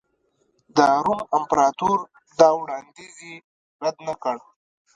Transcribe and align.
د 0.75 0.77
روم 1.05 1.21
امپراتور 1.37 1.97
دا 2.39 2.49
وړاندیز 2.59 3.15
یې 3.27 3.35
رد 3.83 3.97
نه 4.07 4.15
کړ 4.23 4.37